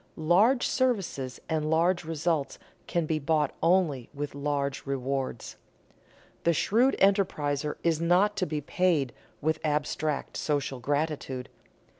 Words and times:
Large 0.17 0.65
services 0.67 1.39
and 1.47 1.69
large 1.69 2.03
results 2.05 2.57
can 2.87 3.05
be 3.05 3.19
bought 3.19 3.53
only 3.61 4.09
with 4.15 4.33
large 4.33 4.83
rewards. 4.87 5.57
The 6.43 6.53
shrewd 6.53 6.95
enterpriser 6.99 7.75
is 7.83 8.01
not 8.01 8.35
to 8.37 8.47
be 8.47 8.61
paid 8.61 9.13
with 9.41 9.59
abstract 9.63 10.37
social 10.37 10.79
gratitude. 10.79 11.49